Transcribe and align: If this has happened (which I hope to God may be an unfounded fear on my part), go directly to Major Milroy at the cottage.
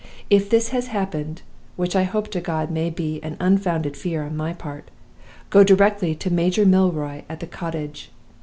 If 0.31 0.49
this 0.49 0.69
has 0.69 0.87
happened 0.87 1.43
(which 1.75 1.95
I 1.95 2.05
hope 2.05 2.29
to 2.31 2.41
God 2.41 2.71
may 2.71 2.89
be 2.89 3.21
an 3.21 3.37
unfounded 3.39 3.95
fear 3.95 4.23
on 4.23 4.35
my 4.35 4.51
part), 4.51 4.89
go 5.51 5.63
directly 5.63 6.15
to 6.15 6.33
Major 6.33 6.65
Milroy 6.65 7.21
at 7.29 7.39
the 7.39 7.45
cottage. 7.45 8.09